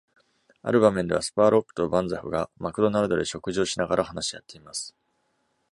[0.63, 4.95] ある場面では、スパーロックとバンザフがマクドナルドで食事をしながら話し合っています。